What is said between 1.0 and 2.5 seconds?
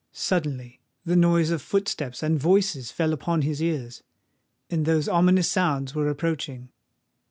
the noise of footsteps and of